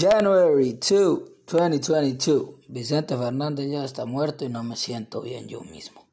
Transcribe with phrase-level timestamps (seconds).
[0.00, 2.54] January 2, 2022.
[2.68, 6.06] Vicente Fernández ya está muerto y no me siento bien yo mismo.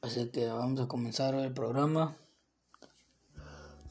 [0.00, 2.16] Así que vamos a comenzar el programa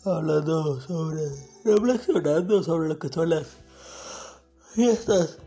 [0.04, 1.22] hablando sobre,
[1.64, 3.46] reflexionando sobre lo que son las
[4.74, 5.38] fiestas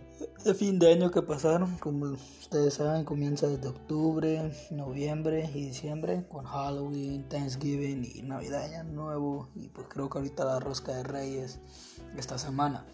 [0.44, 1.76] de fin de año que pasaron.
[1.78, 8.84] Como ustedes saben, comienza desde octubre, noviembre y diciembre con Halloween, Thanksgiving y Navidad ya
[8.84, 9.48] nuevo.
[9.56, 11.58] Y pues creo que ahorita la rosca de Reyes
[12.16, 12.86] esta semana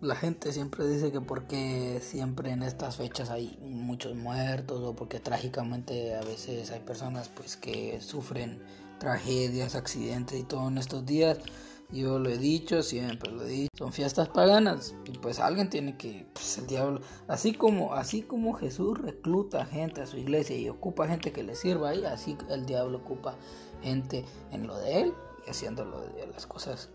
[0.00, 5.18] la gente siempre dice que porque siempre en estas fechas hay muchos muertos o porque
[5.18, 8.62] trágicamente a veces hay personas pues que sufren
[9.00, 11.38] tragedias, accidentes y todo en estos días.
[11.90, 15.96] Yo lo he dicho, siempre lo he dicho, son fiestas paganas y pues alguien tiene
[15.96, 20.68] que, pues el diablo, así como, así como Jesús recluta gente a su iglesia y
[20.68, 23.36] ocupa gente que le sirva ahí, así el diablo ocupa
[23.82, 25.14] gente en lo de él
[25.46, 26.90] y haciendo lo de las cosas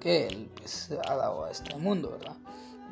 [0.00, 2.36] que él pues, ha dado a este mundo, ¿verdad?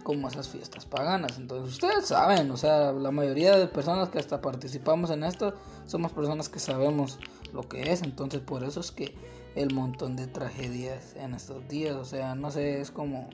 [0.02, 1.36] Como esas fiestas paganas.
[1.38, 5.54] Entonces, ustedes saben, o sea, la mayoría de personas que hasta participamos en esto
[5.86, 7.18] somos personas que sabemos
[7.52, 8.02] lo que es.
[8.02, 9.14] Entonces, por eso es que
[9.56, 13.28] el montón de tragedias en estos días, o sea, no sé, es como,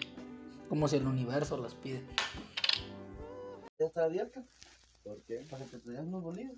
[0.69, 2.05] como si el universo las pide.
[3.79, 4.45] ¿Ya está abierta?
[5.03, 5.45] ¿Por qué?
[5.51, 6.57] Para que te traigas unos bolillos.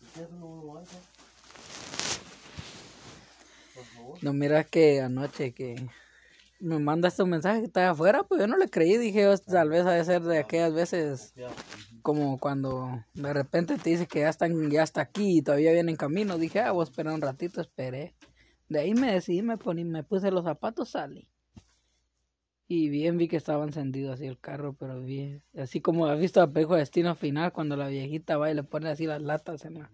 [0.00, 0.90] ¿Te quieres unos bolillos?
[4.22, 5.88] No, mira que anoche que
[6.60, 9.68] me manda este mensaje que está afuera, pues yo no le creí, dije, "Oh, tal
[9.68, 11.34] vez ha de ser de aquellas veces
[12.04, 15.90] como cuando de repente te dice que ya están, ya está aquí y todavía viene
[15.90, 18.14] en camino, dije, ah, voy a esperar un ratito, esperé.
[18.68, 21.30] De ahí me decidí, me poní, me puse los zapatos, salí.
[22.68, 26.42] Y bien vi que estaba encendido así el carro, pero bien, así como has visto
[26.42, 29.74] a Pejo Destino Final, cuando la viejita va y le pone así las latas en
[29.74, 29.90] la,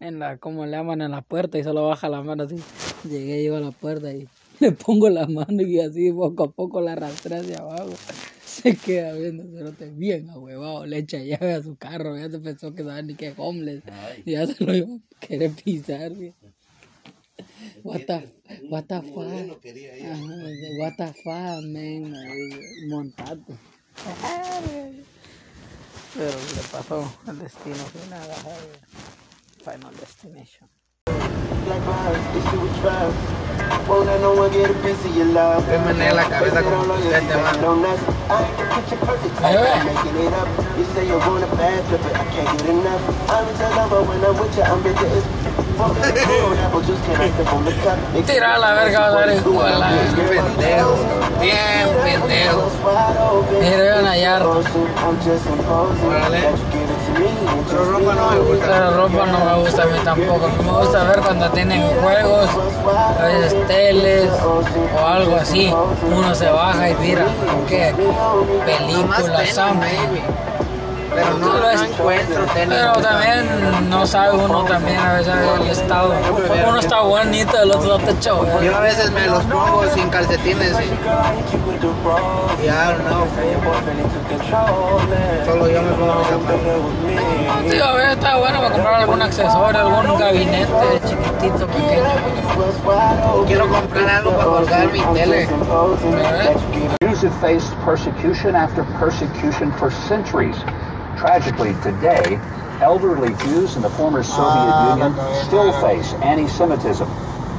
[0.00, 2.56] en la, como le llaman en la puerta y solo baja la mano así.
[3.04, 4.28] Llegué yo a la puerta y
[4.60, 7.92] le pongo la mano y así poco a poco la arrastré hacia abajo.
[8.44, 12.72] Se queda viendo cerote bien ahuevado, le echa llave a su carro, ya se pensó
[12.72, 13.82] que sabe ni que homeless.
[14.24, 16.34] Ya se lo iba a querer pisar, bien.
[17.82, 18.28] What the,
[18.70, 19.26] what the fuck?
[19.26, 20.24] Ajá,
[20.78, 22.14] what the fuck, man,
[22.88, 23.44] montado.
[26.14, 28.30] Pero le pasó el destino final,
[29.64, 30.68] Final Destination.
[31.74, 33.88] Black vibes, issue with trust.
[33.88, 35.66] Won't let no one get a piece of your love.
[35.66, 37.50] Te menea la cabeza como Don't que te va.
[37.50, 40.48] I ain't the picture perfect type, I'm making it up.
[40.78, 43.02] You say you want a bad trip, but I can't get enough.
[43.28, 45.24] I'm with your lover when I'm with you, I'm bitter as
[45.74, 47.98] Apple juice, can I sip on the cup?
[48.26, 50.94] Tira la verga, va a dar el with la Bien pendejo,
[51.44, 52.70] bien pendejo.
[53.60, 54.42] Mira, iban a hallar.
[56.06, 56.40] Órale.
[57.68, 58.66] Pero ropa no me gusta.
[58.66, 60.46] Pero ropa no me gusta a mí tampoco.
[60.46, 62.48] A mí me gusta ver cuando tienen juegos,
[63.20, 65.72] a veces teles o algo así.
[66.10, 67.94] Uno se baja y mira, ¿con qué?
[68.64, 70.22] Películas, baby.
[71.14, 72.68] Pero no, es- encuentro tenis.
[72.78, 76.12] Pero también no sabe uno también a veces el estado.
[76.68, 78.46] Uno está bonito, el otro está hecho.
[78.62, 83.26] Yo a veces me los pongo sin calcetines y ya no.
[85.44, 87.70] Solo yo me pongo mis zapatos.
[87.70, 92.04] Tío, a veces está bueno para comprar algún accesorio, algún gabinete chiquitito, pequeño.
[93.46, 95.48] Quiero comprar algo para colgar mi tele.
[97.02, 100.56] Jews have faced persecution after persecution for centuries.
[101.18, 102.38] Tragically, today,
[102.80, 105.14] elderly Jews in the former Soviet Union
[105.46, 107.08] still face anti-Semitism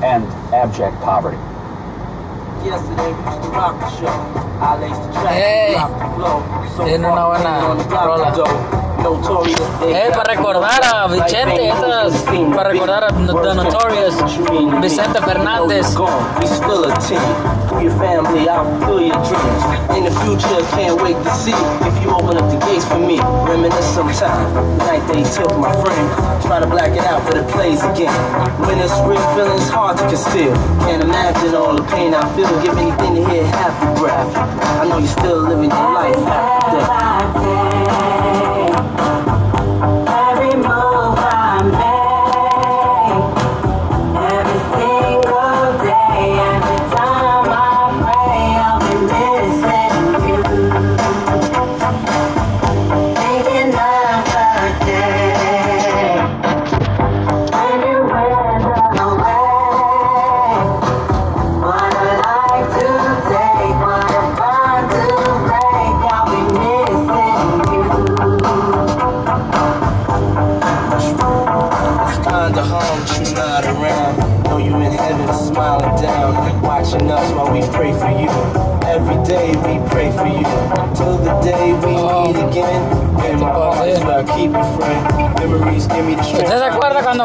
[0.04, 0.24] and
[0.54, 1.38] abject poverty.
[2.66, 4.08] Yesterday we used to rock the show.
[4.08, 5.74] I laced the track, Hey.
[5.74, 6.44] the flow.
[6.76, 8.85] So Tiene una buena rola.
[9.88, 12.14] Eh, para recordar a Vicente, estas,
[12.56, 14.16] para recordar a The Notorious
[14.82, 15.96] Vicente Fernández.
[16.40, 17.20] We still a team.
[17.82, 19.64] Your family, I'll fulfill your dreams.
[19.98, 23.20] In the future, can't wait to see if you open up the gates for me.
[23.20, 24.54] Reminisce sometime.
[24.80, 26.42] Night they took my friend.
[26.44, 28.14] Try to black it out, but it plays again.
[28.66, 30.56] When it's real, feeling's hard to conceal.
[30.88, 32.50] Can't imagine all the pain I feel.
[32.64, 34.36] Give anything to hear half your breath.
[34.82, 37.85] I know you're still living your life after.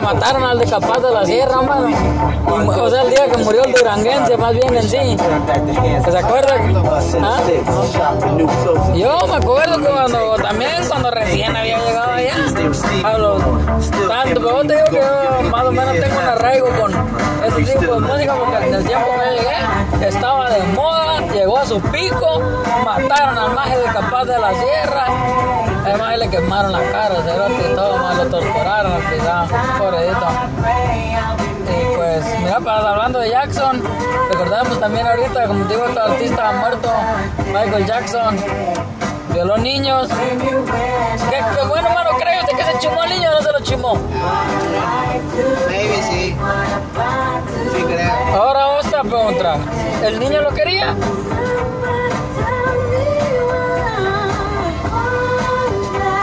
[0.00, 1.88] Mataron al de Capaz de la Sierra, mano?
[2.46, 5.16] O sea, el día que murió el duranguense, más bien en sí.
[6.10, 6.54] ¿Se acuerda?
[7.22, 7.40] ¿Ah?
[8.94, 12.34] Yo me acuerdo que cuando también cuando recién había llegado allá
[13.04, 13.42] a los
[14.08, 16.92] tanto, pero te digo que yo más o menos tengo un arraigo con
[17.46, 20.99] ese tipo de música porque en el tiempo que llegué estaba de moda,
[21.32, 22.40] llegó a su pico,
[22.84, 25.06] mataron al maje de Capaz de la Sierra,
[25.84, 29.48] además le quemaron la cara, cerote, todo, más lo torturaron al
[29.78, 30.26] pobrecito.
[31.68, 33.82] Y pues, mira, para hablando de Jackson,
[34.30, 36.90] recordamos también ahorita, como te digo, este artista muerto,
[37.46, 38.36] Michael Jackson,
[39.32, 40.08] violó niños.
[40.08, 43.60] Qué, qué bueno, mano, ¿cree usted que se chimó al niño o no se lo
[43.60, 43.94] chimó?
[45.68, 46.36] Maybe sí.
[50.04, 50.94] ¿El niño lo quería?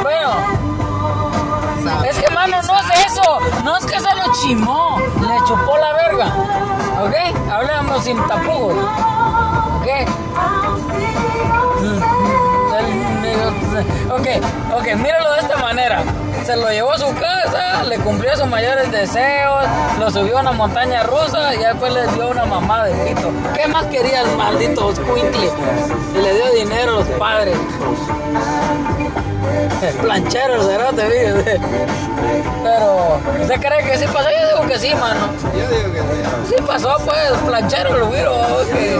[0.01, 0.29] Bueno,
[2.05, 5.93] es que mano, no es eso, no es que se lo chimó, le chupó la
[5.93, 6.27] verga,
[7.03, 7.51] ¿ok?
[7.51, 8.75] Hablamos sin tapujos,
[9.79, 9.87] ¿ok?
[14.11, 14.27] Ok,
[14.75, 16.03] ok, míralo de esta manera.
[16.47, 19.65] Se lo llevó a su casa, le cumplió sus mayores deseos,
[19.99, 23.29] lo subió a una montaña rusa y después le dio una mamá de pito.
[23.53, 25.49] ¿Qué más quería el maldito Squinkly?
[26.15, 27.57] Y le dio dinero a los padres.
[30.01, 31.59] Planchero el cerote, fíjese.
[32.63, 34.29] Pero, ¿usted cree que sí pasó?
[34.29, 35.27] Yo digo que sí, mano.
[35.53, 36.55] Yo digo que sí.
[36.55, 38.33] Sí pasó, pues, planchero el güiro.
[38.71, 38.97] que-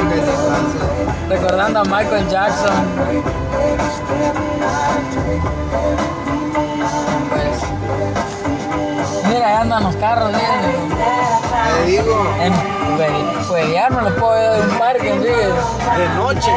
[1.30, 2.88] Recordando a Michael Jackson.
[9.62, 10.78] Andan los carros, fíjese.
[11.84, 12.54] Te digo, En,
[13.48, 16.00] pues, ya no le puedo ir a un parque, fíjese.
[16.00, 16.52] de noche.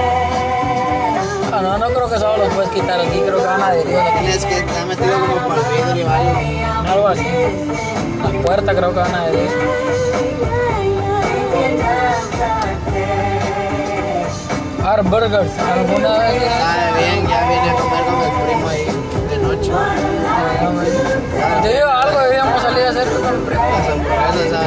[1.52, 3.99] Ah, no, no creo que solo los puedes quitar aquí, creo que van a adherir
[3.99, 4.19] aquí.
[4.20, 6.91] Tienes que estar metido como por vidrio y algo.
[6.91, 7.26] Algo así.
[8.23, 9.50] La puerta creo que van a adherir.
[14.85, 16.43] Art Burgers, ¿alguna vez?
[16.43, 18.87] Sabe bien, ya vine a comer con el primo ahí
[19.29, 19.73] de noche.
[21.62, 21.88] Te digo
[22.71, 23.07] salir a hacer.
[23.07, 24.67] Las hamburguesas.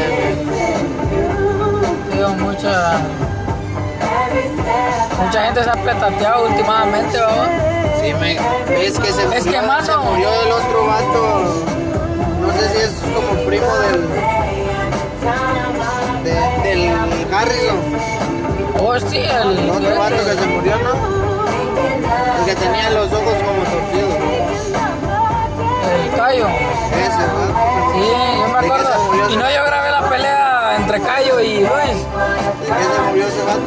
[2.10, 2.98] Te digo, mucha.
[5.26, 7.48] Mucha gente se ha petateado últimamente, ¿verdad?
[8.02, 8.40] Sí, me,
[8.70, 11.66] ves que se murió, Es que, se murió el otro vato.
[12.42, 14.10] No sé si es como primo del.
[16.24, 17.80] de- del Harrison.
[18.82, 19.58] Oh, sí, el.
[19.60, 20.94] El otro vato que se murió, ¿no?
[22.40, 23.34] El que tenía los ojos
[26.34, 26.48] Cayo.
[26.48, 28.02] Sí,
[28.40, 29.30] yo me ¿De qué se acuerdo.
[29.30, 31.70] Y no, yo grabé la pelea entre Cayo y Luis.
[31.70, 33.62] ¿De qué se murió ese vato?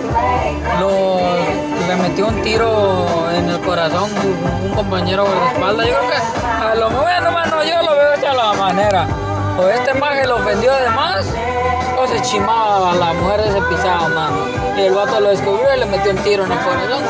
[0.80, 5.85] lo, le metió un tiro en el corazón un, un compañero de la espalda.
[5.85, 9.06] Yo creo que a lo bueno, mano, yo lo veo de la manera.
[9.58, 11.25] O este maje lo ofendió de más,
[11.99, 14.37] o se chimaba a la mujer de ese pisado, mano.
[14.76, 17.02] Y el vato lo descubrió y le metió un tiro en el corazón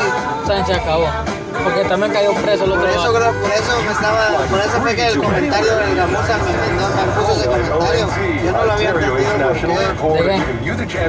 [0.61, 1.36] y se acabó.
[1.63, 4.95] Porque también cayó preso el Por eso, creo- por eso me estaba, por eso fue
[4.95, 8.07] que el comentario del Gamuza me, mandó- me puso ese comentario.
[8.45, 10.41] Yo no lo había entendido por qué.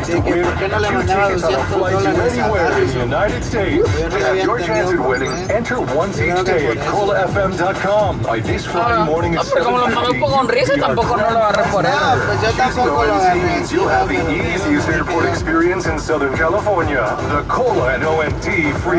[0.05, 3.11] Sí, que por qué no le mandaba 200 dólares a Harrison.
[3.11, 5.55] Yo no lo había entendido por qué.
[5.55, 9.79] Enter once each day at colafm.com by this Friday Ah, morning no, at pero como
[9.79, 11.93] lo mandó un poco con risa, tampoco no lo agarré por él.
[11.93, 13.41] No, pues yo tampoco lo agarré.
[13.63, 17.05] así, You'll have the easiest airport experience in Southern California.
[17.29, 18.45] The Cola and ONT
[18.85, 18.99] free.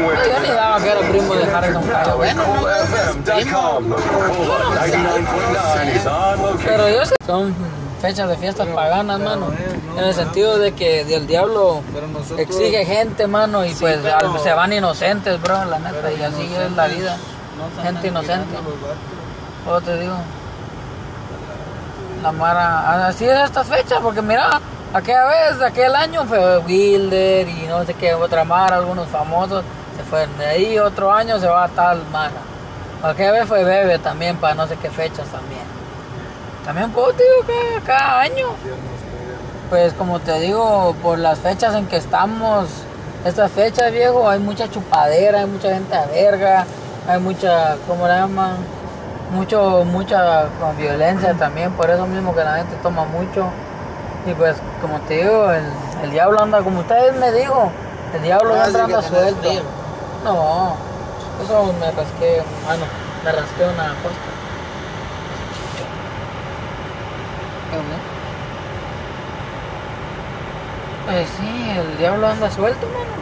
[0.00, 2.16] Yo ni daba que era primo de Harrison Cayo.
[2.16, 2.88] Bueno, no, no, es
[3.24, 3.80] primo.
[3.80, 4.46] colafm.com.
[4.46, 6.64] Cola 99.9 is on location.
[6.64, 7.54] Pero yo sé, son
[8.00, 9.48] fechas de fiestas paganas, mano.
[9.96, 11.82] En el sentido de que el diablo
[12.38, 14.00] exige gente, mano, y pues
[14.42, 17.16] se van inocentes, bro, la neta, y así es la vida.
[17.82, 18.56] Gente inocente.
[19.64, 20.14] ¿Cómo te digo?
[22.22, 24.60] La Mara, así es estas fechas, porque mira,
[24.92, 29.64] aquella vez, aquel año fue Wilder y no sé qué, otra Mara, algunos famosos
[30.00, 30.36] se fueron.
[30.38, 32.32] De ahí otro año se va a tal Mara.
[33.02, 35.62] Aquella vez fue Bebe también, para no sé qué fechas también.
[36.64, 38.48] También puedo, digo, que cada año.
[39.70, 42.66] Pues como te digo, por las fechas en que estamos,
[43.24, 46.66] estas fechas, viejo, hay mucha chupadera, hay mucha gente a verga,
[47.08, 48.56] hay mucha, ¿cómo la llaman?
[49.32, 53.46] Mucho, mucha con violencia también, por eso mismo que la gente toma mucho.
[54.26, 55.64] Y pues, como te digo, el,
[56.02, 57.70] el diablo anda, como ustedes me dijo,
[58.14, 59.40] el diablo Ah, anda, anda suelto.
[59.40, 59.62] frío.
[60.24, 60.76] No,
[61.42, 62.84] eso me rasqué, bueno,
[63.24, 64.40] me rasqué una cosa.
[71.06, 73.19] Pues sí, el diablo anda suelto, mano.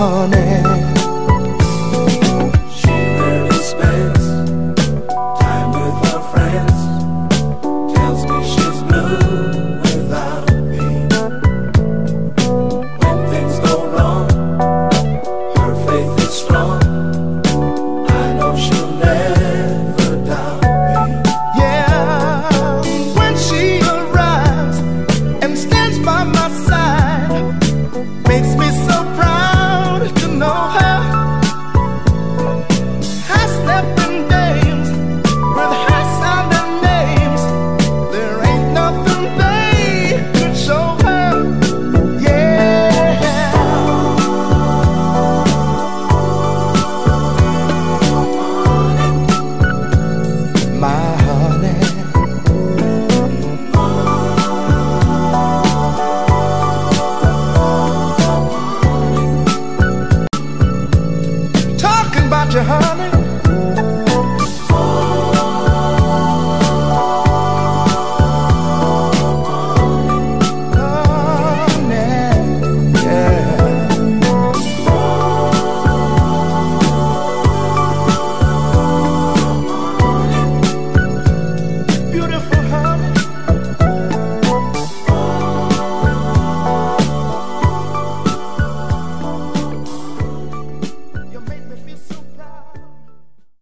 [0.00, 0.49] honey.